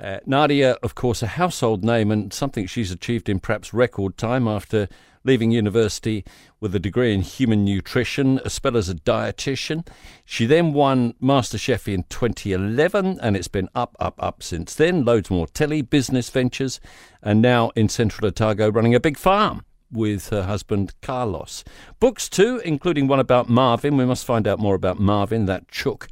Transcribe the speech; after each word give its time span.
Uh, 0.00 0.18
Nadia, 0.24 0.72
of 0.82 0.94
course, 0.94 1.22
a 1.22 1.26
household 1.26 1.84
name 1.84 2.10
and 2.10 2.32
something 2.32 2.66
she's 2.66 2.90
achieved 2.90 3.28
in 3.28 3.38
perhaps 3.38 3.74
record 3.74 4.16
time 4.16 4.48
after 4.48 4.88
leaving 5.24 5.50
university 5.50 6.24
with 6.58 6.74
a 6.74 6.78
degree 6.78 7.12
in 7.12 7.20
human 7.20 7.66
nutrition 7.66 8.38
as 8.38 8.58
well 8.64 8.78
as 8.78 8.88
a 8.88 8.94
dietitian. 8.94 9.86
She 10.24 10.46
then 10.46 10.72
won 10.72 11.12
MasterChef 11.22 11.92
in 11.92 12.04
2011 12.04 13.18
and 13.20 13.36
it's 13.36 13.48
been 13.48 13.68
up, 13.74 13.94
up, 14.00 14.14
up 14.18 14.42
since 14.42 14.74
then. 14.74 15.04
Loads 15.04 15.28
more 15.28 15.46
telly, 15.46 15.82
business 15.82 16.30
ventures, 16.30 16.80
and 17.22 17.42
now 17.42 17.70
in 17.76 17.90
Central 17.90 18.26
Otago 18.26 18.70
running 18.70 18.94
a 18.94 19.00
big 19.00 19.18
farm 19.18 19.66
with 19.92 20.30
her 20.30 20.44
husband 20.44 20.94
Carlos. 21.02 21.62
Books 21.98 22.30
too, 22.30 22.62
including 22.64 23.06
one 23.06 23.20
about 23.20 23.50
Marvin. 23.50 23.98
We 23.98 24.06
must 24.06 24.24
find 24.24 24.48
out 24.48 24.58
more 24.58 24.74
about 24.74 24.98
Marvin, 24.98 25.44
that 25.44 25.68
chook. 25.68 26.08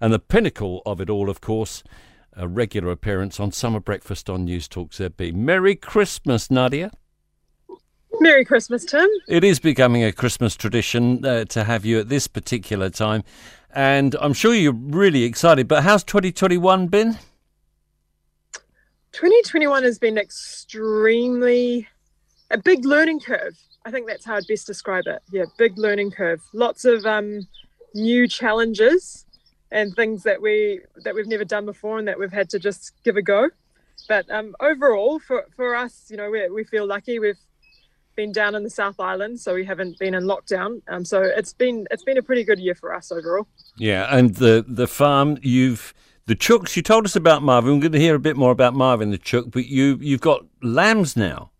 And 0.00 0.12
the 0.12 0.18
pinnacle 0.18 0.80
of 0.86 1.00
it 1.00 1.10
all, 1.10 1.28
of 1.28 1.42
course, 1.42 1.82
a 2.36 2.46
regular 2.46 2.92
appearance 2.92 3.40
on 3.40 3.50
Summer 3.50 3.80
Breakfast 3.80 4.28
on 4.28 4.44
News 4.44 4.68
Talk 4.68 4.90
ZB. 4.90 5.32
Merry 5.34 5.74
Christmas, 5.74 6.50
Nadia. 6.50 6.90
Merry 8.20 8.44
Christmas, 8.44 8.84
Tim. 8.84 9.08
It 9.28 9.42
is 9.42 9.58
becoming 9.58 10.04
a 10.04 10.12
Christmas 10.12 10.54
tradition 10.54 11.24
uh, 11.24 11.44
to 11.46 11.64
have 11.64 11.84
you 11.84 11.98
at 11.98 12.08
this 12.08 12.26
particular 12.26 12.90
time. 12.90 13.24
And 13.74 14.14
I'm 14.20 14.32
sure 14.32 14.54
you're 14.54 14.72
really 14.72 15.24
excited, 15.24 15.68
but 15.68 15.82
how's 15.82 16.04
2021 16.04 16.88
been? 16.88 17.12
2021 19.12 19.82
has 19.82 19.98
been 19.98 20.18
extremely 20.18 21.88
a 22.50 22.58
big 22.58 22.84
learning 22.84 23.20
curve. 23.20 23.56
I 23.84 23.90
think 23.90 24.06
that's 24.06 24.24
how 24.24 24.36
I'd 24.36 24.46
best 24.46 24.66
describe 24.66 25.04
it. 25.06 25.22
Yeah, 25.30 25.44
big 25.58 25.78
learning 25.78 26.10
curve. 26.10 26.42
Lots 26.52 26.84
of 26.84 27.04
um, 27.06 27.46
new 27.94 28.28
challenges 28.28 29.25
and 29.70 29.94
things 29.94 30.22
that 30.22 30.40
we 30.40 30.80
that 31.04 31.14
we've 31.14 31.26
never 31.26 31.44
done 31.44 31.66
before 31.66 31.98
and 31.98 32.06
that 32.08 32.18
we've 32.18 32.32
had 32.32 32.48
to 32.50 32.58
just 32.58 32.92
give 33.04 33.16
a 33.16 33.22
go. 33.22 33.48
But 34.08 34.30
um, 34.30 34.54
overall, 34.60 35.18
for 35.18 35.46
for 35.54 35.74
us, 35.74 36.06
you 36.08 36.16
know, 36.16 36.30
we 36.30 36.48
we 36.48 36.64
feel 36.64 36.86
lucky. 36.86 37.18
We've 37.18 37.38
been 38.14 38.32
down 38.32 38.54
in 38.54 38.64
the 38.64 38.70
South 38.70 38.98
Island, 38.98 39.40
so 39.40 39.54
we 39.54 39.64
haven't 39.64 39.98
been 39.98 40.14
in 40.14 40.24
lockdown. 40.24 40.80
Um, 40.88 41.04
so 41.04 41.22
it's 41.22 41.52
been 41.52 41.86
it's 41.90 42.04
been 42.04 42.18
a 42.18 42.22
pretty 42.22 42.44
good 42.44 42.58
year 42.58 42.74
for 42.74 42.94
us 42.94 43.12
overall. 43.12 43.46
Yeah, 43.76 44.06
and 44.10 44.34
the 44.34 44.64
the 44.66 44.86
farm 44.86 45.38
you've 45.42 45.94
the 46.26 46.34
chooks. 46.34 46.76
You 46.76 46.82
told 46.82 47.04
us 47.04 47.16
about 47.16 47.42
Marvin. 47.42 47.74
We're 47.74 47.82
going 47.82 47.92
to 47.92 48.00
hear 48.00 48.14
a 48.14 48.20
bit 48.20 48.36
more 48.36 48.52
about 48.52 48.74
Marvin 48.74 49.10
the 49.10 49.18
chook, 49.18 49.50
but 49.50 49.66
you 49.66 49.98
you've 50.00 50.20
got 50.20 50.44
lambs 50.62 51.16
now. 51.16 51.50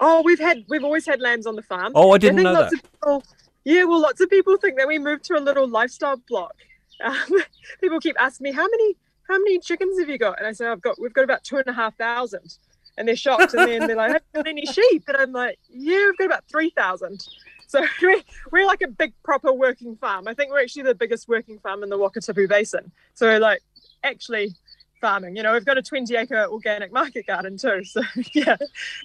Oh, 0.00 0.22
we've 0.22 0.40
had 0.40 0.64
we've 0.68 0.84
always 0.84 1.06
had 1.06 1.20
lambs 1.20 1.46
on 1.46 1.56
the 1.56 1.62
farm. 1.62 1.92
Oh, 1.94 2.12
I 2.12 2.18
didn't 2.18 2.40
I 2.40 2.42
know 2.42 2.54
that. 2.54 2.72
People, 2.72 3.24
yeah, 3.64 3.84
well, 3.84 4.00
lots 4.00 4.20
of 4.20 4.28
people 4.28 4.56
think 4.56 4.76
that 4.76 4.88
we 4.88 4.98
moved 4.98 5.24
to 5.24 5.38
a 5.38 5.40
little 5.40 5.68
lifestyle 5.68 6.20
block. 6.28 6.54
Um, 7.02 7.42
people 7.80 8.00
keep 8.00 8.16
asking 8.18 8.44
me 8.44 8.52
how 8.52 8.66
many 8.66 8.96
how 9.28 9.38
many 9.38 9.58
chickens 9.58 9.98
have 9.98 10.08
you 10.08 10.18
got, 10.18 10.38
and 10.38 10.46
I 10.46 10.52
say 10.52 10.66
I've 10.66 10.82
got 10.82 11.00
we've 11.00 11.12
got 11.12 11.24
about 11.24 11.44
two 11.44 11.56
and 11.56 11.66
a 11.66 11.72
half 11.72 11.96
thousand, 11.96 12.58
and 12.98 13.08
they're 13.08 13.16
shocked, 13.16 13.54
and 13.54 13.68
then 13.68 13.86
they're 13.86 13.96
like, 13.96 14.12
have 14.12 14.22
you 14.34 14.42
got 14.42 14.48
any 14.48 14.66
sheep? 14.66 15.04
And 15.08 15.16
I'm 15.16 15.32
like, 15.32 15.58
yeah, 15.70 16.06
we've 16.06 16.18
got 16.18 16.26
about 16.26 16.44
three 16.48 16.70
thousand. 16.70 17.26
So 17.66 17.84
we're, 18.02 18.22
we're 18.52 18.66
like 18.66 18.82
a 18.82 18.88
big 18.88 19.14
proper 19.22 19.52
working 19.52 19.96
farm. 19.96 20.28
I 20.28 20.34
think 20.34 20.50
we're 20.50 20.60
actually 20.60 20.82
the 20.82 20.94
biggest 20.94 21.28
working 21.28 21.58
farm 21.58 21.82
in 21.82 21.88
the 21.88 21.98
Wakatipu 21.98 22.48
Basin. 22.48 22.92
So 23.14 23.38
like 23.38 23.62
actually 24.04 24.54
farming. 25.00 25.36
You 25.36 25.42
know, 25.42 25.52
we've 25.52 25.64
got 25.64 25.76
a 25.76 25.82
20 25.82 26.14
acre 26.16 26.46
organic 26.46 26.92
market 26.92 27.26
garden 27.26 27.58
too. 27.58 27.84
So 27.84 28.02
yeah, 28.32 28.56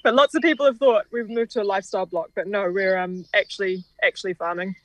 but 0.04 0.14
lots 0.14 0.36
of 0.36 0.42
people 0.42 0.66
have 0.66 0.78
thought 0.78 1.06
we've 1.12 1.30
moved 1.30 1.52
to 1.52 1.62
a 1.62 1.64
lifestyle 1.64 2.06
block, 2.06 2.30
but 2.36 2.48
no, 2.48 2.72
we're 2.72 2.98
um 2.98 3.26
actually 3.34 3.84
actually 4.04 4.34
farming. 4.34 4.76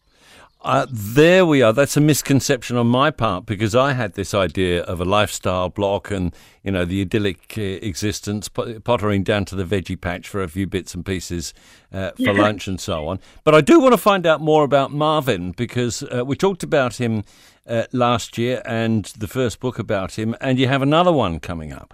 Uh, 0.65 0.87
there 0.91 1.45
we 1.45 1.61
are. 1.61 1.75
That's 1.75 1.95
a 1.99 2.01
misconception 2.01 2.79
on 2.79 2.87
my 2.87 3.11
part 3.11 3.45
because 3.45 3.75
I 3.75 3.93
had 3.93 4.15
this 4.15 4.33
idea 4.33 4.83
of 4.85 4.99
a 4.99 5.05
lifestyle 5.05 5.69
block 5.69 6.11
and 6.11 6.35
you 6.63 6.73
know 6.73 6.87
the 6.87 7.03
idyllic 7.03 7.59
uh, 7.59 7.61
existence, 7.61 8.49
pottering 8.49 9.25
down 9.25 9.45
to 9.47 9.57
the 9.57 9.65
veggie 9.65 10.01
patch 10.01 10.27
for 10.27 10.43
a 10.43 10.49
few 10.49 10.67
bits 10.67 10.95
and 10.95 11.05
pieces 11.05 11.53
uh, 11.93 12.13
for 12.13 12.33
lunch 12.33 12.67
and 12.67 12.81
so 12.81 13.09
on. 13.09 13.21
But 13.45 13.55
I 13.55 13.61
do 13.61 13.79
want 13.79 13.93
to 13.93 13.99
find 13.99 14.27
out 14.27 14.41
more 14.41 14.65
about 14.65 14.91
Marvin 14.91 15.53
because 15.53 16.03
uh, 16.03 16.25
we 16.25 16.35
talked 16.35 16.63
about 16.63 16.97
him 16.97 17.25
uh, 17.69 17.85
last 17.93 18.39
year 18.39 18.63
and 18.65 19.05
the 19.19 19.29
first 19.29 19.61
book 19.61 19.79
about 19.79 20.19
him, 20.19 20.35
and 20.41 20.59
you 20.59 20.67
have 20.67 20.81
another 20.81 21.13
one 21.13 21.41
coming 21.41 21.75
up. 21.75 21.93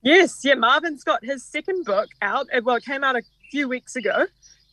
Yes, 0.00 0.40
yeah. 0.42 0.54
Marvin's 0.54 1.04
got 1.04 1.22
his 1.22 1.44
second 1.44 1.84
book 1.84 2.08
out. 2.22 2.46
Well, 2.62 2.76
it 2.76 2.84
came 2.86 3.04
out 3.04 3.14
a 3.14 3.22
few 3.50 3.68
weeks 3.68 3.94
ago 3.94 4.26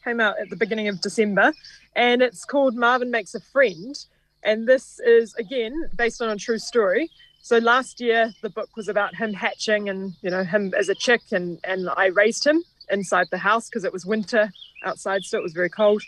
came 0.05 0.19
out 0.19 0.39
at 0.39 0.49
the 0.49 0.55
beginning 0.55 0.87
of 0.87 1.01
December, 1.01 1.51
and 1.95 2.21
it's 2.21 2.45
called 2.45 2.75
Marvin 2.75 3.11
Makes 3.11 3.35
a 3.35 3.39
Friend. 3.39 3.97
And 4.43 4.67
this 4.67 4.99
is 4.99 5.33
again 5.35 5.89
based 5.95 6.21
on 6.21 6.29
a 6.29 6.37
true 6.37 6.59
story. 6.59 7.09
So 7.41 7.57
last 7.57 7.99
year 7.99 8.31
the 8.41 8.49
book 8.49 8.69
was 8.77 8.87
about 8.87 9.15
him 9.15 9.33
hatching 9.33 9.89
and 9.89 10.13
you 10.21 10.29
know 10.29 10.43
him 10.43 10.73
as 10.77 10.87
a 10.89 10.95
chick, 10.95 11.21
and 11.31 11.59
and 11.63 11.89
I 11.97 12.07
raised 12.07 12.45
him 12.45 12.63
inside 12.89 13.27
the 13.31 13.39
house 13.39 13.67
because 13.67 13.83
it 13.83 13.91
was 13.91 14.05
winter 14.05 14.51
outside, 14.85 15.23
so 15.23 15.37
it 15.39 15.43
was 15.43 15.53
very 15.53 15.69
cold, 15.69 16.03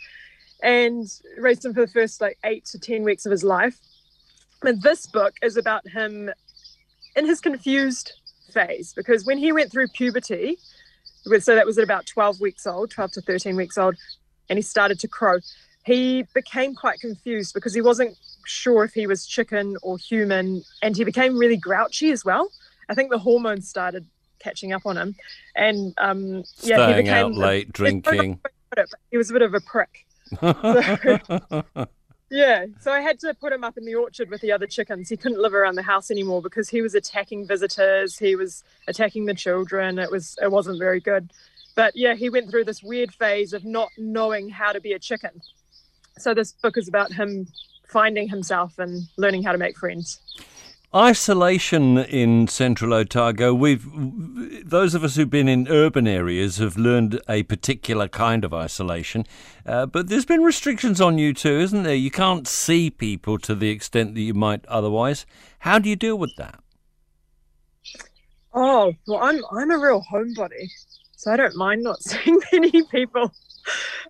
and 0.61 1.07
raised 1.37 1.65
him 1.65 1.73
for 1.73 1.81
the 1.81 1.91
first 1.91 2.21
like 2.21 2.37
eight 2.43 2.65
to 2.65 2.79
ten 2.79 3.03
weeks 3.03 3.25
of 3.25 3.31
his 3.31 3.43
life. 3.43 3.79
And 4.63 4.81
this 4.81 5.07
book 5.07 5.33
is 5.41 5.57
about 5.57 5.87
him 5.87 6.29
in 7.15 7.25
his 7.25 7.41
confused 7.41 8.13
phase 8.51 8.93
because 8.93 9.25
when 9.25 9.37
he 9.37 9.51
went 9.51 9.71
through 9.71 9.87
puberty, 9.89 10.57
so 11.39 11.55
that 11.55 11.65
was 11.65 11.77
at 11.77 11.83
about 11.83 12.05
12 12.05 12.39
weeks 12.39 12.65
old, 12.67 12.91
12 12.91 13.11
to 13.13 13.21
13 13.21 13.55
weeks 13.55 13.77
old, 13.77 13.95
and 14.49 14.57
he 14.57 14.63
started 14.63 14.99
to 14.99 15.07
crow. 15.07 15.39
He 15.85 16.25
became 16.33 16.75
quite 16.75 16.99
confused 16.99 17.53
because 17.53 17.73
he 17.73 17.81
wasn't 17.81 18.17
sure 18.45 18.83
if 18.83 18.93
he 18.93 19.07
was 19.07 19.25
chicken 19.25 19.77
or 19.81 19.97
human, 19.97 20.63
and 20.81 20.95
he 20.95 21.03
became 21.03 21.37
really 21.37 21.57
grouchy 21.57 22.11
as 22.11 22.25
well. 22.25 22.49
I 22.89 22.93
think 22.93 23.11
the 23.11 23.19
hormones 23.19 23.67
started 23.67 24.05
catching 24.39 24.73
up 24.73 24.85
on 24.85 24.97
him, 24.97 25.15
and 25.55 25.93
um, 25.97 26.43
yeah, 26.61 26.75
Staying 26.75 26.95
he 26.95 27.01
became 27.03 27.25
out 27.25 27.33
late, 27.33 27.71
drinking. 27.71 28.39
He 29.09 29.17
was 29.17 29.31
a 29.31 29.33
bit 29.33 29.41
of 29.41 29.53
a 29.53 29.61
prick. 29.61 30.05
So, 30.41 31.87
Yeah, 32.29 32.65
so 32.81 32.91
I 32.91 32.99
had 32.99 33.19
to 33.21 33.33
put 33.33 33.53
him 33.53 33.63
up 33.63 33.77
in 33.77 33.85
the 33.85 33.95
orchard 33.95 34.29
with 34.29 34.41
the 34.41 34.51
other 34.51 34.67
chickens. 34.67 35.07
He 35.07 35.15
couldn't 35.15 35.41
live 35.41 35.53
around 35.53 35.75
the 35.75 35.83
house 35.83 36.11
anymore 36.11 36.41
because 36.41 36.67
he 36.67 36.81
was 36.81 36.93
attacking 36.93 37.47
visitors. 37.47 38.19
He 38.19 38.35
was 38.35 38.63
attacking 38.87 39.25
the 39.25 39.33
children. 39.33 39.97
It 39.97 40.11
was 40.11 40.37
it 40.41 40.51
wasn't 40.51 40.79
very 40.79 40.99
good. 40.99 41.31
But 41.75 41.95
yeah, 41.95 42.15
he 42.15 42.29
went 42.29 42.49
through 42.49 42.65
this 42.65 42.83
weird 42.83 43.13
phase 43.13 43.53
of 43.53 43.63
not 43.63 43.89
knowing 43.97 44.49
how 44.49 44.73
to 44.73 44.81
be 44.81 44.91
a 44.91 44.99
chicken. 44.99 45.41
So 46.17 46.33
this 46.33 46.51
book 46.51 46.77
is 46.77 46.87
about 46.87 47.13
him 47.13 47.47
finding 47.87 48.27
himself 48.27 48.77
and 48.77 49.03
learning 49.15 49.43
how 49.43 49.53
to 49.53 49.57
make 49.57 49.77
friends. 49.77 50.19
Isolation 50.95 51.97
in 51.97 52.47
central 52.47 52.93
Otago, 52.93 53.53
we've 53.53 53.85
those 54.63 54.95
of 54.95 55.03
us 55.03 55.17
who've 55.17 55.29
been 55.29 55.49
in 55.49 55.67
urban 55.67 56.07
areas 56.07 56.59
have 56.59 56.77
learned 56.77 57.19
a 57.27 57.43
particular 57.43 58.07
kind 58.07 58.45
of 58.45 58.53
isolation, 58.53 59.25
uh, 59.65 59.85
but 59.85 60.07
there's 60.07 60.23
been 60.23 60.43
restrictions 60.43 61.01
on 61.01 61.17
you 61.17 61.33
too, 61.33 61.59
isn't 61.59 61.83
there? 61.83 61.93
You 61.93 62.09
can't 62.09 62.47
see 62.47 62.89
people 62.89 63.37
to 63.39 63.53
the 63.53 63.69
extent 63.69 64.15
that 64.15 64.21
you 64.21 64.33
might 64.33 64.65
otherwise. 64.67 65.25
How 65.59 65.77
do 65.77 65.89
you 65.89 65.97
deal 65.97 66.17
with 66.17 66.33
that? 66.37 66.63
Oh 68.53 68.93
well, 69.07 69.19
I'm 69.21 69.43
I'm 69.51 69.71
a 69.71 69.77
real 69.77 70.05
homebody, 70.09 70.69
so 71.17 71.33
I 71.33 71.35
don't 71.35 71.57
mind 71.57 71.83
not 71.83 72.01
seeing 72.01 72.39
many 72.53 72.83
people. 72.83 73.33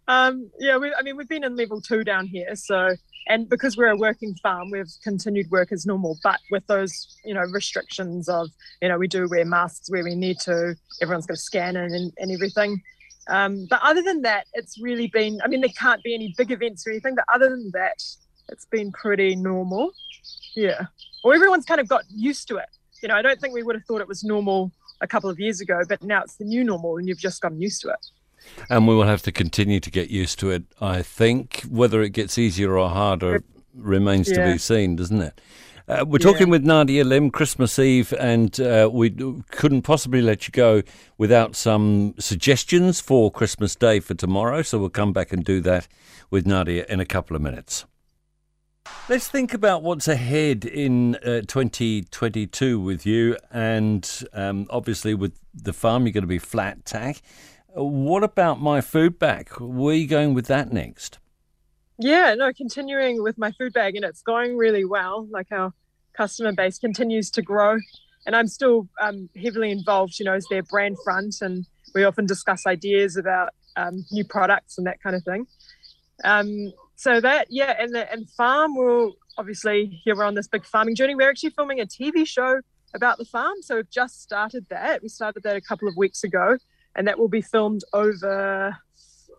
Um, 0.08 0.50
yeah, 0.60 0.78
we, 0.78 0.94
I 0.94 1.02
mean 1.02 1.18
we've 1.18 1.28
been 1.28 1.44
in 1.44 1.56
level 1.56 1.82
two 1.82 2.04
down 2.04 2.28
here, 2.28 2.56
so 2.56 2.96
and 3.28 3.50
because 3.50 3.78
we're 3.78 3.88
a 3.88 3.98
working 3.98 4.34
farm 4.36 4.72
we've 4.72 4.92
continued 5.04 5.50
work 5.52 5.72
as 5.72 5.86
normal 5.86 6.18
but 6.24 6.40
with 6.52 6.66
those 6.68 7.18
you 7.26 7.34
know 7.34 7.44
restrictions 7.52 8.30
of 8.30 8.50
you 8.82 8.88
know 8.88 8.98
we 8.98 9.08
do 9.08 9.28
wear 9.30 9.46
masks 9.46 9.90
where 9.92 10.04
we 10.04 10.16
need 10.16 10.40
to 10.40 10.76
everyone's 11.02 11.26
got 11.26 11.36
to 11.36 11.40
scan 11.40 11.76
in 11.76 11.94
and, 11.94 12.14
and 12.18 12.32
everything. 12.32 12.82
Um, 13.30 13.68
but 13.70 13.82
other 13.84 14.02
than 14.02 14.22
that 14.22 14.46
it's 14.54 14.80
really 14.82 15.08
been 15.08 15.40
i 15.44 15.48
mean 15.48 15.60
there 15.60 15.70
can't 15.78 16.02
be 16.02 16.16
any 16.16 16.34
big 16.38 16.52
events 16.52 16.88
or 16.88 16.92
anything 16.92 17.16
but 17.16 17.26
other 17.34 17.50
than 17.50 17.72
that 17.74 18.02
it's 18.50 18.66
been 18.66 18.92
pretty 18.94 19.36
normal. 19.36 19.92
Yeah. 20.56 20.86
Well, 21.24 21.36
everyone's 21.36 21.66
kind 21.66 21.82
of 21.82 21.90
got 21.90 22.04
used 22.10 22.48
to 22.48 22.58
it. 22.58 22.70
You 23.02 23.10
know 23.10 23.16
i 23.16 23.22
don't 23.22 23.40
think 23.40 23.54
we 23.54 23.64
would 23.64 23.76
have 23.76 23.84
thought 23.86 24.02
it 24.02 24.08
was 24.08 24.24
normal 24.24 24.72
a 25.02 25.08
couple 25.08 25.30
of 25.30 25.40
years 25.40 25.62
ago 25.62 25.82
but 25.88 26.02
now 26.02 26.24
it's 26.24 26.38
the 26.38 26.46
new 26.46 26.64
normal 26.64 26.98
and 26.98 27.08
you've 27.08 27.20
just 27.20 27.42
gotten 27.42 27.62
used 27.62 27.82
to 27.82 27.90
it 27.90 28.00
and 28.70 28.88
we 28.88 28.96
will 28.96 29.04
have 29.04 29.22
to 29.24 29.32
continue 29.32 29.80
to 29.80 29.92
get 29.92 30.10
used 30.10 30.40
to 30.40 30.52
it. 30.52 30.64
I 30.82 31.02
think 31.02 31.64
whether 31.70 32.02
it 32.02 32.10
gets 32.10 32.38
easier 32.38 32.78
or 32.78 32.90
harder 32.90 33.44
remains 33.74 34.30
yeah. 34.30 34.46
to 34.46 34.54
be 34.54 34.58
seen, 34.58 34.96
doesn't 34.96 35.22
it? 35.22 35.42
Uh, 35.90 36.04
we're 36.06 36.18
talking 36.18 36.48
yeah. 36.48 36.52
with 36.52 36.66
Nadia 36.66 37.06
Lim, 37.06 37.32
Christmas 37.32 37.80
Eve, 37.80 38.14
and 38.20 38.60
uh, 38.60 38.90
we 38.92 39.10
couldn't 39.52 39.84
possibly 39.84 40.22
let 40.22 40.46
you 40.46 40.52
go 40.52 40.84
without 41.18 41.56
some 41.56 42.14
suggestions 42.20 43.00
for 43.00 43.32
Christmas 43.32 43.74
Day 43.74 44.02
for 44.02 44.14
tomorrow. 44.14 44.62
So 44.64 44.80
we'll 44.80 44.90
come 44.90 45.14
back 45.14 45.32
and 45.32 45.46
do 45.46 45.62
that 45.62 45.88
with 46.30 46.46
Nadia 46.46 46.86
in 46.90 47.00
a 47.00 47.06
couple 47.06 47.38
of 47.38 47.42
minutes. 47.42 47.86
Let's 49.08 49.30
think 49.30 49.54
about 49.54 49.84
what's 49.84 50.10
ahead 50.10 50.66
in 50.66 51.16
uh, 51.16 51.42
2022 51.48 52.80
with 52.82 53.06
you, 53.06 53.38
and 53.50 54.10
um, 54.34 54.68
obviously 54.70 55.14
with 55.14 55.40
the 55.54 55.72
farm, 55.72 56.06
you're 56.06 56.12
going 56.12 56.24
to 56.24 56.28
be 56.28 56.40
flat 56.40 56.84
tack. 56.84 57.22
What 57.74 58.24
about 58.24 58.62
my 58.62 58.82
food 58.82 59.20
bag? 59.20 59.50
Where 59.60 59.94
are 59.94 59.98
you 59.98 60.08
going 60.08 60.34
with 60.34 60.48
that 60.48 60.72
next? 60.72 61.20
Yeah, 62.00 62.36
no, 62.36 62.54
continuing 62.54 63.24
with 63.24 63.38
my 63.38 63.52
food 63.52 63.74
bag, 63.74 63.96
and 63.96 64.06
it's 64.06 64.22
going 64.22 64.56
really 64.56 64.86
well. 64.86 65.28
Like 65.30 65.52
our 65.52 65.74
customer 66.14 66.52
base 66.52 66.78
continues 66.78 67.30
to 67.32 67.42
grow, 67.42 67.78
and 68.26 68.36
I'm 68.36 68.48
still 68.48 68.88
um, 69.02 69.30
heavily 69.42 69.72
involved, 69.72 70.20
you 70.20 70.26
know, 70.26 70.34
as 70.34 70.46
their 70.50 70.64
brand 70.64 70.98
front, 71.04 71.36
and 71.42 71.66
we 71.96 72.04
often 72.04 72.26
discuss 72.26 72.68
ideas 72.68 73.18
about 73.18 73.50
um, 73.76 74.06
new 74.12 74.24
products 74.24 74.78
and 74.78 74.86
that 74.88 75.02
kind 75.02 75.16
of 75.16 75.24
thing. 75.24 75.48
Um, 76.24 76.74
so 76.96 77.22
that, 77.22 77.48
yeah, 77.50 77.76
and 77.80 77.94
the 77.94 78.12
and 78.12 78.30
farm 78.32 78.76
will 78.76 79.16
obviously 79.38 80.02
here 80.04 80.16
we're 80.16 80.24
on 80.24 80.34
this 80.34 80.48
big 80.48 80.66
farming 80.66 80.96
journey. 80.96 81.16
We're 81.16 81.30
actually 81.30 81.52
filming 81.52 81.80
a 81.80 81.86
TV 81.86 82.28
show 82.28 82.62
about 82.94 83.18
the 83.18 83.26
farm, 83.26 83.56
so 83.62 83.76
we've 83.76 83.90
just 83.90 84.22
started 84.22 84.66
that. 84.70 85.02
We 85.02 85.10
started 85.10 85.44
that 85.44 85.56
a 85.56 85.62
couple 85.62 85.88
of 85.88 85.96
weeks 85.96 86.24
ago, 86.24 86.58
and 86.98 87.08
that 87.08 87.18
will 87.18 87.30
be 87.30 87.42
filmed 87.42 87.84
over 87.94 88.78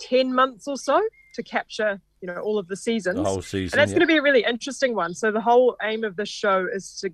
ten 0.01 0.35
months 0.35 0.67
or 0.67 0.77
so 0.77 1.03
to 1.35 1.43
capture 1.43 2.01
you 2.21 2.27
know 2.27 2.39
all 2.41 2.59
of 2.59 2.69
the 2.69 2.77
seasons. 2.77 3.17
The 3.17 3.25
whole 3.25 3.43
season, 3.43 3.79
and 3.79 3.81
that's 3.81 3.93
yeah. 3.93 3.99
going 3.99 4.09
to 4.09 4.13
be 4.13 4.19
a 4.19 4.23
really 4.23 4.45
interesting 4.45 4.95
one. 4.95 5.15
So 5.15 5.31
the 5.31 5.41
whole 5.41 5.77
aim 5.83 6.05
of 6.05 6.17
this 6.17 6.29
show 6.29 6.67
is 6.73 6.99
to 7.01 7.11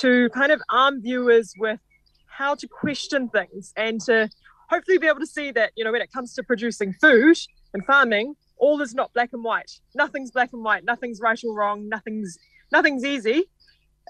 to 0.00 0.28
kind 0.30 0.52
of 0.52 0.60
arm 0.70 1.02
viewers 1.02 1.52
with 1.58 1.80
how 2.26 2.54
to 2.54 2.68
question 2.68 3.28
things 3.28 3.72
and 3.76 4.00
to 4.00 4.28
hopefully 4.68 4.98
be 4.98 5.06
able 5.06 5.20
to 5.20 5.26
see 5.26 5.50
that 5.50 5.72
you 5.76 5.84
know 5.84 5.92
when 5.92 6.00
it 6.00 6.12
comes 6.12 6.32
to 6.34 6.42
producing 6.42 6.94
food 6.94 7.36
and 7.74 7.84
farming 7.84 8.34
all 8.56 8.80
is 8.80 8.94
not 8.94 9.12
black 9.12 9.30
and 9.32 9.42
white 9.42 9.72
nothing's 9.94 10.30
black 10.30 10.50
and 10.52 10.62
white 10.62 10.84
nothing's 10.84 11.20
right 11.20 11.42
or 11.44 11.54
wrong 11.54 11.88
nothing's 11.88 12.38
nothing's 12.72 13.04
easy 13.04 13.44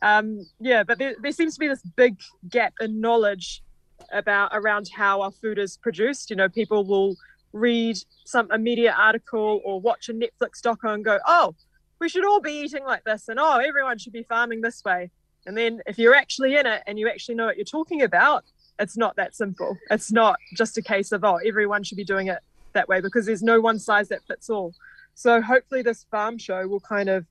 um, 0.02 0.46
yeah 0.60 0.84
but 0.84 0.98
there, 0.98 1.14
there 1.22 1.32
seems 1.32 1.54
to 1.54 1.60
be 1.60 1.66
this 1.66 1.82
big 1.96 2.16
gap 2.48 2.74
in 2.80 3.00
knowledge 3.00 3.62
about 4.12 4.50
around 4.52 4.88
how 4.94 5.22
our 5.22 5.30
food 5.30 5.58
is 5.58 5.76
produced 5.76 6.30
you 6.30 6.36
know 6.36 6.48
people 6.48 6.84
will 6.84 7.16
read 7.52 7.96
some 8.24 8.46
a 8.50 8.58
media 8.58 8.94
article 8.96 9.60
or 9.64 9.80
watch 9.80 10.08
a 10.08 10.12
netflix 10.12 10.60
doco 10.64 10.94
and 10.94 11.04
go 11.04 11.18
oh 11.26 11.54
we 11.98 12.08
should 12.08 12.24
all 12.24 12.40
be 12.40 12.52
eating 12.52 12.84
like 12.84 13.04
this 13.04 13.28
and 13.28 13.38
oh 13.40 13.58
everyone 13.58 13.98
should 13.98 14.12
be 14.12 14.22
farming 14.22 14.60
this 14.60 14.82
way 14.84 15.10
and 15.46 15.56
then 15.56 15.80
if 15.86 15.98
you're 15.98 16.14
actually 16.14 16.56
in 16.56 16.66
it 16.66 16.82
and 16.86 16.98
you 16.98 17.08
actually 17.08 17.34
know 17.34 17.46
what 17.46 17.56
you're 17.56 17.64
talking 17.64 18.02
about, 18.02 18.44
it's 18.78 18.96
not 18.96 19.16
that 19.16 19.34
simple. 19.34 19.76
It's 19.90 20.12
not 20.12 20.38
just 20.54 20.78
a 20.78 20.82
case 20.82 21.12
of, 21.12 21.24
oh, 21.24 21.38
everyone 21.46 21.82
should 21.82 21.96
be 21.96 22.04
doing 22.04 22.28
it 22.28 22.38
that 22.72 22.88
way 22.88 23.00
because 23.00 23.26
there's 23.26 23.42
no 23.42 23.60
one 23.60 23.78
size 23.78 24.08
that 24.08 24.20
fits 24.26 24.48
all. 24.50 24.74
So 25.14 25.40
hopefully 25.40 25.82
this 25.82 26.04
farm 26.10 26.38
show 26.38 26.66
will 26.66 26.80
kind 26.80 27.08
of 27.08 27.26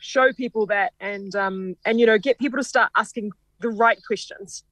show 0.00 0.32
people 0.32 0.66
that 0.66 0.92
and 1.00 1.34
um 1.34 1.74
and 1.84 1.98
you 1.98 2.06
know 2.06 2.18
get 2.18 2.38
people 2.38 2.58
to 2.58 2.64
start 2.64 2.90
asking 2.96 3.32
the 3.60 3.70
right 3.70 3.98
questions. 4.06 4.64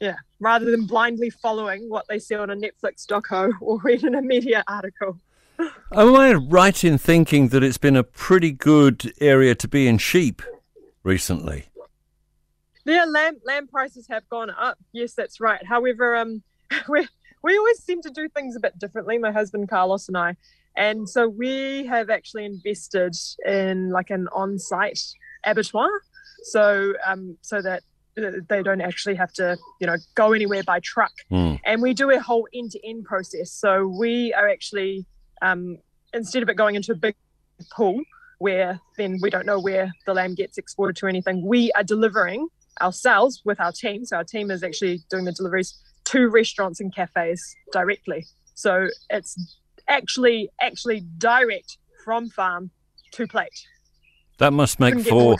Yeah, 0.00 0.16
rather 0.38 0.70
than 0.70 0.86
blindly 0.86 1.30
following 1.30 1.88
what 1.88 2.06
they 2.08 2.18
see 2.18 2.36
on 2.36 2.50
a 2.50 2.56
Netflix 2.56 3.06
doco 3.06 3.52
or 3.60 3.80
read 3.84 4.04
in 4.04 4.14
a 4.14 4.22
media 4.22 4.62
article. 4.68 5.18
Am 5.92 6.14
I 6.14 6.34
right 6.34 6.84
in 6.84 6.98
thinking 6.98 7.48
that 7.48 7.64
it's 7.64 7.78
been 7.78 7.96
a 7.96 8.04
pretty 8.04 8.52
good 8.52 9.12
area 9.20 9.56
to 9.56 9.66
be 9.66 9.88
in 9.88 9.98
sheep 9.98 10.40
recently? 11.02 11.66
Yeah, 12.84 13.04
lamb 13.04 13.38
lamb 13.44 13.66
prices 13.66 14.06
have 14.08 14.28
gone 14.28 14.50
up. 14.50 14.78
Yes, 14.92 15.14
that's 15.14 15.40
right. 15.40 15.64
However, 15.66 16.16
um, 16.16 16.42
we 16.88 17.06
we 17.42 17.58
always 17.58 17.82
seem 17.82 18.00
to 18.02 18.10
do 18.10 18.28
things 18.28 18.56
a 18.56 18.60
bit 18.60 18.78
differently. 18.78 19.18
My 19.18 19.32
husband 19.32 19.68
Carlos 19.68 20.08
and 20.08 20.16
I, 20.16 20.36
and 20.76 21.08
so 21.08 21.28
we 21.28 21.86
have 21.86 22.08
actually 22.08 22.44
invested 22.44 23.14
in 23.44 23.90
like 23.90 24.10
an 24.10 24.28
on-site 24.32 25.00
abattoir, 25.44 25.90
so 26.44 26.94
um, 27.04 27.36
so 27.42 27.60
that 27.60 27.82
they 28.48 28.62
don't 28.62 28.80
actually 28.80 29.14
have 29.14 29.32
to 29.34 29.56
you 29.80 29.86
know 29.86 29.96
go 30.14 30.32
anywhere 30.32 30.62
by 30.62 30.80
truck. 30.80 31.12
Mm. 31.30 31.60
And 31.64 31.82
we 31.82 31.94
do 31.94 32.10
a 32.10 32.20
whole 32.20 32.46
end-to-end 32.54 33.04
process. 33.04 33.52
So 33.52 33.86
we 33.86 34.32
are 34.34 34.48
actually 34.48 35.06
um, 35.42 35.78
instead 36.12 36.42
of 36.42 36.48
it 36.48 36.54
going 36.54 36.74
into 36.74 36.92
a 36.92 36.96
big 36.96 37.14
pool 37.72 38.00
where 38.38 38.80
then 38.96 39.18
we 39.20 39.30
don't 39.30 39.46
know 39.46 39.58
where 39.58 39.92
the 40.06 40.14
lamb 40.14 40.34
gets 40.34 40.58
exported 40.58 40.96
to 40.96 41.06
anything, 41.06 41.44
we 41.44 41.72
are 41.72 41.82
delivering 41.82 42.48
ourselves 42.80 43.42
with 43.44 43.60
our 43.60 43.72
team. 43.72 44.04
So 44.04 44.16
our 44.16 44.24
team 44.24 44.50
is 44.50 44.62
actually 44.62 45.00
doing 45.10 45.24
the 45.24 45.32
deliveries 45.32 45.76
to 46.06 46.28
restaurants 46.28 46.80
and 46.80 46.94
cafes 46.94 47.54
directly. 47.72 48.24
So 48.54 48.88
it's 49.10 49.36
actually 49.88 50.50
actually 50.60 51.00
direct 51.18 51.78
from 52.04 52.28
farm 52.30 52.70
to 53.12 53.26
plate. 53.26 53.66
That 54.38 54.52
must 54.52 54.78
make 54.78 55.00
for 55.00 55.36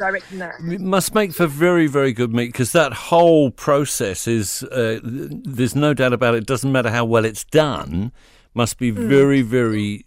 must 0.60 1.14
make 1.14 1.32
for 1.32 1.46
very 1.46 1.86
very 1.86 2.12
good 2.12 2.32
meat 2.32 2.46
because 2.46 2.72
that 2.72 2.92
whole 2.92 3.50
process 3.52 4.26
is 4.26 4.64
uh, 4.64 4.98
there's 5.02 5.76
no 5.76 5.94
doubt 5.94 6.12
about 6.12 6.34
it. 6.34 6.46
Doesn't 6.46 6.72
matter 6.72 6.90
how 6.90 7.04
well 7.04 7.24
it's 7.24 7.44
done, 7.44 8.12
must 8.54 8.76
be 8.76 8.90
Hmm. 8.90 9.08
very 9.08 9.42
very 9.42 10.04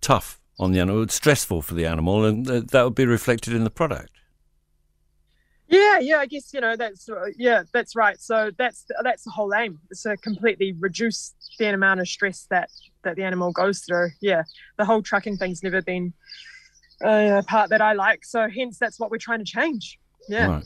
tough 0.00 0.40
on 0.58 0.72
the 0.72 0.80
animal. 0.80 1.02
It's 1.02 1.14
stressful 1.14 1.62
for 1.62 1.74
the 1.74 1.86
animal, 1.86 2.24
and 2.24 2.48
uh, 2.50 2.62
that 2.72 2.82
would 2.82 2.96
be 2.96 3.06
reflected 3.06 3.54
in 3.54 3.62
the 3.62 3.70
product. 3.70 4.10
Yeah, 5.68 5.98
yeah, 6.00 6.18
I 6.18 6.26
guess 6.26 6.52
you 6.52 6.60
know 6.60 6.74
that's 6.76 7.08
uh, 7.08 7.26
yeah, 7.38 7.62
that's 7.72 7.94
right. 7.94 8.20
So 8.20 8.50
that's 8.58 8.84
that's 9.04 9.22
the 9.22 9.30
whole 9.30 9.54
aim. 9.54 9.78
Is 9.90 10.02
to 10.02 10.16
completely 10.16 10.74
reduce 10.78 11.34
the 11.58 11.66
amount 11.72 12.00
of 12.00 12.08
stress 12.08 12.46
that 12.50 12.68
that 13.04 13.14
the 13.14 13.22
animal 13.22 13.52
goes 13.52 13.80
through. 13.80 14.10
Yeah, 14.20 14.42
the 14.76 14.84
whole 14.84 15.02
trucking 15.02 15.36
thing's 15.36 15.62
never 15.62 15.80
been 15.82 16.12
uh, 17.04 17.38
a 17.38 17.42
part 17.42 17.70
that 17.70 17.80
I 17.80 17.92
like. 17.92 18.24
So 18.24 18.48
hence 18.48 18.78
that's 18.78 18.98
what 18.98 19.10
we're 19.10 19.18
trying 19.18 19.40
to 19.40 19.44
change. 19.44 19.98
Yeah. 20.28 20.46
Right. 20.46 20.64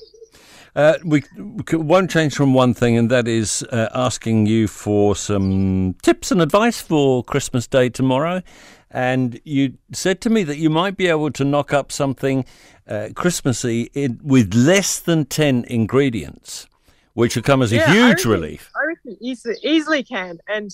Uh, 0.76 0.94
we, 1.04 1.24
we 1.36 1.76
won't 1.78 2.10
change 2.10 2.34
from 2.34 2.54
one 2.54 2.72
thing, 2.74 2.96
and 2.96 3.10
that 3.10 3.26
is 3.26 3.64
uh, 3.72 3.88
asking 3.94 4.46
you 4.46 4.68
for 4.68 5.16
some 5.16 5.94
tips 6.02 6.30
and 6.30 6.40
advice 6.40 6.80
for 6.80 7.24
Christmas 7.24 7.66
Day 7.66 7.88
tomorrow. 7.88 8.42
And 8.90 9.40
you 9.44 9.74
said 9.92 10.20
to 10.22 10.30
me 10.30 10.44
that 10.44 10.58
you 10.58 10.70
might 10.70 10.96
be 10.96 11.08
able 11.08 11.30
to 11.32 11.44
knock 11.44 11.72
up 11.72 11.90
something 11.90 12.44
uh, 12.86 13.08
Christmassy 13.14 13.90
in, 13.94 14.20
with 14.22 14.54
less 14.54 14.98
than 15.00 15.24
10 15.24 15.64
ingredients, 15.64 16.68
which 17.14 17.34
would 17.34 17.44
come 17.44 17.60
as 17.62 17.72
a 17.72 17.76
Yeah, 17.76 17.84
I 17.90 17.92
huge 17.94 18.08
reckon- 18.24 18.30
relief. 18.30 18.70
I 18.80 18.86
reckon 18.86 19.16
easily, 19.20 19.56
easily 19.62 20.02
can. 20.04 20.38
And, 20.48 20.70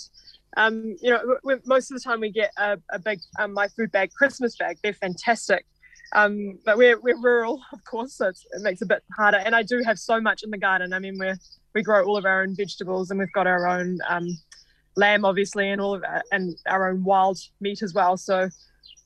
um, 0.57 0.97
you 1.01 1.11
know, 1.11 1.39
most 1.65 1.91
of 1.91 1.97
the 1.97 2.01
time 2.03 2.21
we 2.21 2.31
get 2.31 2.53
a, 2.57 2.79
a 2.91 2.99
big 2.99 3.21
um, 3.39 3.53
My 3.53 3.69
Food 3.69 3.91
Bag 3.93 4.11
Christmas 4.13 4.57
bag. 4.57 4.79
They're 4.83 4.93
fantastic. 4.93 5.67
Um, 6.15 6.59
but 6.65 6.77
we're, 6.77 7.01
we're 7.01 7.21
rural, 7.21 7.61
of 7.73 7.85
course, 7.85 8.15
so 8.15 8.29
it 8.29 8.39
makes 8.61 8.81
it 8.81 8.85
a 8.85 8.89
bit 8.89 9.03
harder. 9.17 9.39
And 9.39 9.55
I 9.55 9.63
do 9.63 9.83
have 9.85 9.99
so 9.99 10.21
much 10.21 10.43
in 10.45 10.51
the 10.51 10.59
garden. 10.59 10.93
I 10.93 11.01
mean, 11.01 11.17
we're, 11.19 11.37
we 11.75 11.83
grow 11.83 12.05
all 12.05 12.17
of 12.17 12.25
our 12.25 12.43
own 12.43 12.55
vegetables 12.55 13.11
and 13.11 13.19
we've 13.19 13.33
got 13.33 13.47
our 13.47 13.67
own 13.67 13.99
um, 14.09 14.29
lamb, 14.97 15.25
obviously, 15.25 15.71
and 15.71 15.81
all 15.81 15.95
of 15.95 16.05
our, 16.05 16.23
and 16.31 16.57
our 16.67 16.89
own 16.89 17.03
wild 17.03 17.39
meat 17.61 17.83
as 17.83 17.95
well. 17.95 18.17
So 18.17 18.49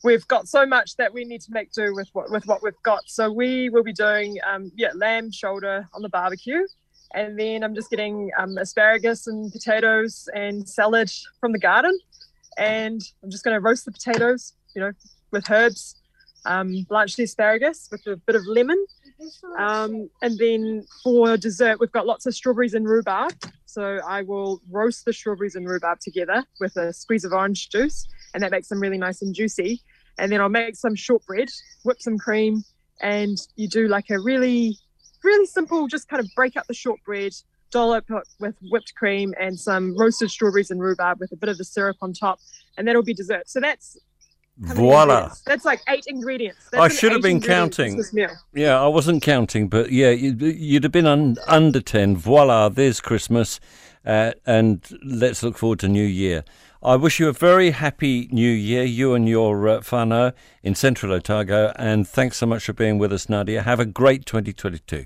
we've 0.05 0.27
got 0.29 0.49
so 0.49 0.67
much 0.67 0.97
that 0.97 1.15
we 1.15 1.25
need 1.25 1.41
to 1.43 1.53
make 1.53 1.73
do 1.73 1.95
with 1.95 2.09
what, 2.13 2.31
with 2.31 2.47
what 2.47 2.63
we've 2.63 2.83
got. 2.85 3.03
So 3.07 3.33
we 3.33 3.71
will 3.71 3.85
be 3.85 3.95
doing, 3.95 4.37
um, 4.47 4.71
yeah, 4.77 4.91
lamb 4.95 5.33
shoulder 5.33 5.89
on 5.95 6.03
the 6.03 6.11
barbecue 6.11 6.67
and 7.15 7.39
then 7.39 7.63
I'm 7.63 7.75
just 7.75 7.91
getting 7.91 8.31
um, 8.39 8.59
asparagus 8.59 9.27
and 9.27 9.53
potatoes 9.53 10.29
and 10.35 10.69
salad 10.69 11.11
from 11.41 11.53
the 11.53 11.59
garden, 11.59 11.99
and 12.57 13.01
I'm 13.23 13.31
just 13.31 13.45
going 13.45 13.55
to 13.55 13.61
roast 13.61 13.85
the 13.85 13.93
potatoes, 13.93 14.55
you 14.75 14.83
know, 14.83 14.93
with 15.31 15.51
herbs, 15.51 15.97
um, 16.47 16.87
blanch 16.89 17.17
the 17.17 17.25
asparagus 17.25 17.89
with 17.91 18.07
a 18.07 18.17
bit 18.17 18.37
of 18.37 18.47
lemon, 18.47 18.85
um, 19.59 20.09
and 20.23 20.39
then 20.39 20.85
for 21.03 21.37
dessert 21.37 21.81
we've 21.81 21.93
got 21.93 22.07
lots 22.07 22.27
of 22.27 22.35
strawberries 22.35 22.75
and 22.75 22.87
rhubarb. 22.87 23.33
So 23.67 24.01
I 24.07 24.23
will 24.23 24.61
roast 24.71 25.05
the 25.05 25.13
strawberries 25.13 25.55
and 25.55 25.69
rhubarb 25.69 26.01
together 26.01 26.45
with 26.59 26.77
a 26.77 26.93
squeeze 26.93 27.25
of 27.25 27.33
orange 27.33 27.69
juice, 27.69 28.09
and 28.35 28.43
that 28.43 28.51
makes 28.51 28.69
them 28.69 28.81
really 28.81 28.99
nice 28.99 29.23
and 29.23 29.35
juicy. 29.35 29.83
And 30.19 30.33
then 30.33 30.41
I'll 30.41 30.49
make 30.49 30.75
some 30.75 30.95
shortbread, 30.95 31.49
whip 31.85 32.01
some 32.01 32.19
cream, 32.19 32.65
and 33.01 33.39
you 33.57 33.69
do 33.69 33.87
like 33.87 34.11
a 34.11 34.19
really 34.19 34.79
really 35.23 35.47
simple, 35.47 35.87
just 35.89 36.09
kind 36.09 36.21
of 36.21 36.29
break 36.35 36.57
up 36.57 36.67
the 36.67 36.75
shortbread, 36.75 37.33
dollop 37.71 38.11
it 38.11 38.29
with 38.41 38.55
whipped 38.71 38.95
cream 38.95 39.35
and 39.41 39.59
some 39.59 39.97
roasted 39.97 40.31
strawberries 40.31 40.71
and 40.71 40.81
rhubarb 40.81 41.21
with 41.21 41.33
a 41.33 41.37
bit 41.37 41.49
of 41.49 41.59
the 41.59 41.65
syrup 41.65 41.97
on 42.03 42.13
top, 42.13 42.39
and 42.77 42.87
that'll 42.87 43.03
be 43.03 43.15
dessert. 43.15 43.49
So 43.49 43.61
that's 43.61 43.99
Voila. 44.61 45.33
That's 45.47 45.65
like 45.65 45.81
eight 45.89 46.05
ingredients. 46.09 46.69
That's 46.73 46.83
I 46.83 46.89
should 46.89 47.13
have 47.13 47.23
been 47.23 47.41
counting. 47.41 48.03
Yeah, 48.53 48.83
I 48.83 48.89
wasn't 48.89 49.23
counting, 49.23 49.69
but 49.69 49.93
yeah, 49.93 50.11
you'd, 50.11 50.43
you'd 50.43 50.83
have 50.83 50.93
been 50.93 51.07
un, 51.07 51.37
under 51.47 51.81
10. 51.81 52.17
Voila, 52.17 52.69
there's 52.69 53.01
Christmas. 53.01 53.61
Uh, 54.09 54.33
and 54.47 54.89
let's 55.05 55.43
look 55.43 55.59
forward 55.59 55.79
to 55.81 55.89
New 55.89 56.05
Year. 56.05 56.43
I 56.83 56.97
wish 56.97 57.21
you 57.21 57.29
a 57.29 57.33
very 57.33 57.73
happy 57.73 58.27
New 58.33 58.51
Year, 58.51 58.83
you 58.83 59.13
and 59.13 59.29
your 59.29 59.69
uh, 59.69 59.81
whānau 59.81 60.33
in 60.63 60.75
Central 60.75 61.13
Otago. 61.13 61.73
And 61.77 62.09
thanks 62.09 62.39
so 62.39 62.47
much 62.47 62.65
for 62.65 62.73
being 62.73 62.97
with 62.99 63.13
us, 63.13 63.29
Nadia. 63.29 63.63
Have 63.63 63.81
a 63.81 63.85
great 63.85 64.25
2022. 64.25 65.05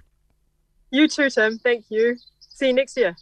You 0.92 1.08
too, 1.08 1.30
Tim. 1.30 1.58
Thank 1.58 1.86
you. 1.88 2.16
See 2.38 2.68
you 2.68 2.72
next 2.74 2.96
year. 2.96 3.16